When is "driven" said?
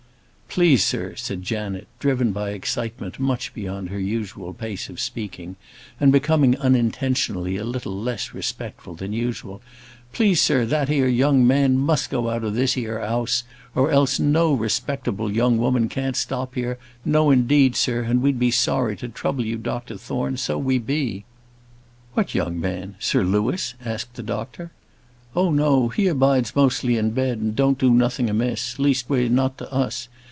1.97-2.33